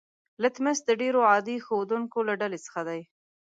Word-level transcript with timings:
لتمس 0.41 0.79
د 0.85 0.89
ډیرو 1.01 1.19
عادي 1.31 1.57
ښودونکو 1.65 2.19
له 2.27 2.33
ډلې 2.41 2.59
څخه 2.65 2.81
دی. 2.89 3.01